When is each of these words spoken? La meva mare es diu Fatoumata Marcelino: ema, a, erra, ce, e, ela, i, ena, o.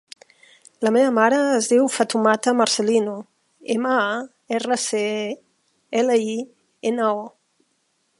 La 0.85 0.91
meva 0.93 1.09
mare 1.17 1.41
es 1.57 1.67
diu 1.73 1.89
Fatoumata 1.95 2.53
Marcelino: 2.61 3.13
ema, 3.75 3.93
a, 4.07 4.23
erra, 4.61 4.79
ce, 4.85 5.03
e, 5.29 5.37
ela, 6.01 6.17
i, 6.33 6.35
ena, 6.93 7.11
o. 7.21 7.31